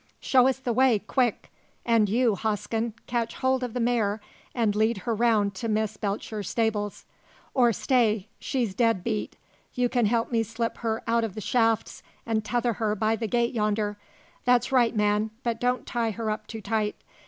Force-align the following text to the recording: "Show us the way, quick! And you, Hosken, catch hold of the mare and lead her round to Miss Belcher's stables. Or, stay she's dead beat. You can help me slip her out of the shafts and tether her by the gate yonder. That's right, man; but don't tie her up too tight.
"Show 0.19 0.47
us 0.47 0.57
the 0.57 0.73
way, 0.73 0.97
quick! 0.97 1.51
And 1.85 2.09
you, 2.09 2.33
Hosken, 2.35 2.93
catch 3.05 3.35
hold 3.35 3.63
of 3.63 3.75
the 3.75 3.79
mare 3.79 4.19
and 4.55 4.75
lead 4.75 4.97
her 5.05 5.13
round 5.13 5.53
to 5.57 5.69
Miss 5.69 5.95
Belcher's 5.95 6.49
stables. 6.49 7.05
Or, 7.53 7.71
stay 7.71 8.27
she's 8.39 8.73
dead 8.73 9.03
beat. 9.03 9.35
You 9.75 9.89
can 9.89 10.07
help 10.07 10.31
me 10.31 10.41
slip 10.41 10.77
her 10.77 11.03
out 11.05 11.23
of 11.23 11.35
the 11.35 11.39
shafts 11.39 12.01
and 12.25 12.43
tether 12.43 12.73
her 12.81 12.95
by 12.95 13.15
the 13.15 13.27
gate 13.27 13.53
yonder. 13.53 13.95
That's 14.43 14.71
right, 14.71 14.95
man; 14.95 15.29
but 15.43 15.59
don't 15.59 15.85
tie 15.85 16.09
her 16.09 16.31
up 16.31 16.47
too 16.47 16.61
tight. 16.61 16.95